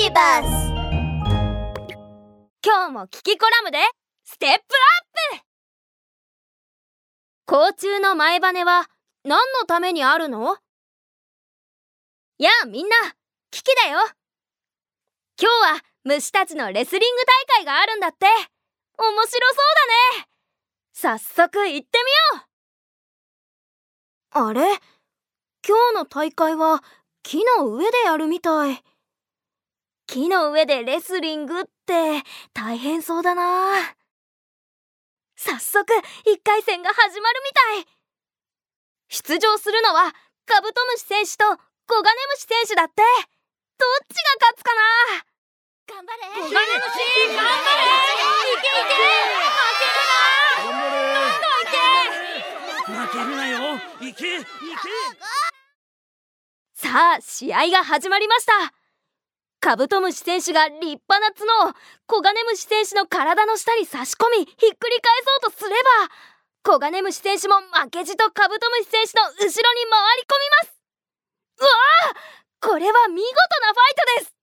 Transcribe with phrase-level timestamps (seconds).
[0.00, 0.46] ビバス
[2.64, 3.78] 今日もキキコラムで
[4.24, 4.60] ステップアッ
[5.40, 5.44] プ。
[7.46, 8.88] 甲虫の前羽は
[9.24, 10.56] 何のためにあるの？
[12.38, 12.94] やあみんな
[13.50, 13.98] キキだよ。
[15.36, 18.26] 今日は虫たちのレスリング大会があるんだって。
[18.98, 19.36] 面白そう
[20.14, 20.28] だね。
[20.92, 21.98] 早速行って
[22.32, 22.44] みよ
[24.44, 24.46] う。
[24.46, 24.60] あれ？
[25.66, 26.84] 今日の大会は
[27.24, 28.80] 木の上でやるみたい
[30.08, 32.22] 木の上でレスリングって
[32.54, 33.76] 大変そうだな。
[35.36, 37.94] 早速1回戦が始まるみたい。
[39.10, 40.14] 出場するのは
[40.46, 43.02] カブトムシ選手とコガネムシ選手だって。
[43.78, 44.80] どっちが勝つかな。
[45.86, 46.24] 頑張れ。
[46.40, 47.04] コガネムシ
[47.36, 47.92] 頑張れ。
[48.48, 48.88] いけいけ負
[49.76, 50.88] けるなどん
[51.44, 51.84] どんいけ
[52.92, 53.36] 負ける。
[53.36, 54.48] なよいけいけ
[56.72, 58.77] さあ試合が始まりました
[59.60, 61.74] カブトムシ選手が立派な角を
[62.06, 65.10] コガネムシ選手の体の下に差し込みひっくり返
[65.42, 66.14] そうとすれば
[66.62, 70.78] コガネムシ選手も負けじとカブトムシ選手の後ろに回り込みます。
[71.58, 71.70] うわ
[72.10, 72.14] あ
[72.60, 73.26] これは見事
[73.60, 74.34] なファイトです。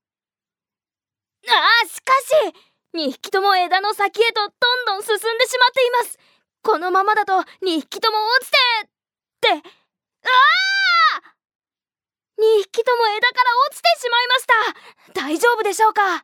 [1.47, 2.55] ああしかし
[2.95, 6.19] 2匹とも枝の先へとどんどん進んでしまっています。
[6.63, 9.69] このままだと2匹とも落ちてって。
[10.25, 11.35] ああ
[12.37, 14.44] 2匹とも枝から落ちてしまいました
[15.25, 16.23] 大丈夫でしょうか？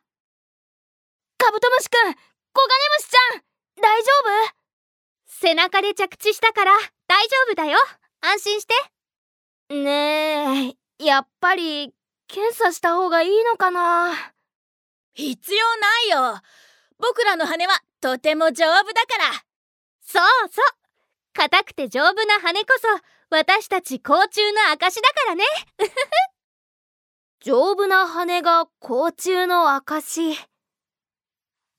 [1.36, 3.42] カブトムシくんコガネムシちゃん
[3.82, 4.08] 大丈
[4.46, 4.54] 夫？
[5.26, 6.70] 背中で着地したから
[7.08, 7.80] 大丈夫だよ。
[8.20, 8.74] 安心して。
[9.74, 11.92] ねえやっぱり
[12.28, 14.14] 検査した方がいいのかな？
[15.14, 16.40] 必要ないよ。
[17.00, 19.32] 僕らの羽はとても丈夫だから。
[20.00, 20.64] そうそう。
[21.32, 22.86] 硬くて丈夫な羽こそ
[23.36, 25.44] 私たち甲虫の証だからね
[27.44, 30.36] 丈夫な羽が甲虫の証うんそ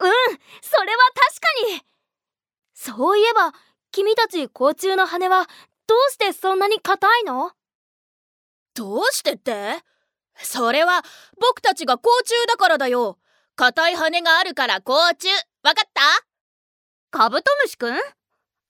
[0.04, 1.82] れは確かに。
[2.74, 3.54] そういえば
[3.92, 5.48] 君たち甲虫の羽は
[5.88, 7.52] どうしてそんなに硬いの？
[8.74, 9.80] どうしてって？
[10.36, 11.04] それは
[11.40, 13.18] 僕たちが甲虫だからだよ。
[13.56, 15.30] 硬い羽があるから甲虫。
[15.64, 16.02] わかった？
[17.12, 17.96] カブトムシくん？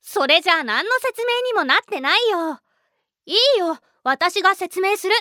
[0.01, 2.59] それじゃあ何の説明にもなってないよ。
[3.25, 5.16] いいよ私が説明する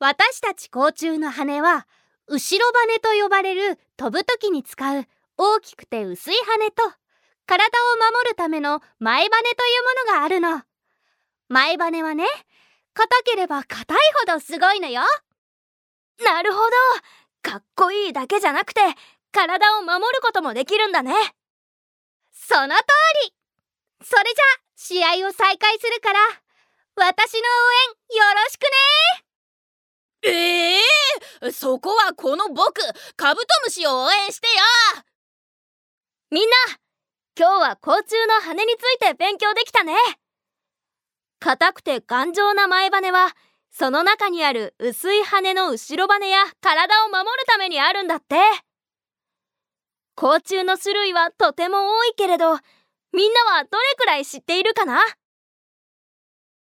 [0.00, 1.86] 私たち甲虫の羽は
[2.26, 5.04] 後ろ羽と呼ばれる飛ぶ時に使う
[5.36, 6.82] 大きくて薄い羽と
[7.46, 7.68] 体を
[8.12, 10.62] 守るための前羽というものがあるの。
[11.48, 12.24] 前羽はね
[12.94, 15.02] 硬ければ硬いほどすごいのよ。
[16.24, 16.70] なるほど。
[17.42, 18.80] かっこいいだけじゃなくて
[19.32, 21.12] 体を守ることもできるんだね。
[22.32, 22.84] その通
[23.26, 23.34] り。
[24.02, 24.22] それ
[24.88, 26.20] じゃ試合を再開するから
[26.96, 27.42] 私の応
[28.14, 29.29] 援よろしくね。
[30.22, 32.80] ええー、そこはこの僕
[33.16, 34.52] カブトムシを応援してよ。
[36.30, 36.56] みんな
[37.38, 39.94] 今日は甲虫の羽について勉強できたね。
[41.38, 43.34] 硬くて頑丈な前羽は
[43.70, 48.36] その中にある薄い羽の後ろ羽や体を守るためにあるんだって。
[50.16, 52.58] 甲虫の種類はとても多いけれど
[53.12, 55.00] みんなはどれくらい知っているかな？